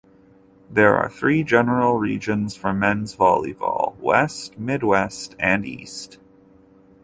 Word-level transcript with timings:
There 0.67 0.95
are 0.97 1.11
three 1.11 1.43
general 1.43 1.99
regions 1.99 2.55
for 2.55 2.73
men's 2.73 3.15
volleyball: 3.15 3.95
"West", 3.97 4.57
"Midwest", 4.57 5.35
and 5.37 5.63
"East". 5.63 6.17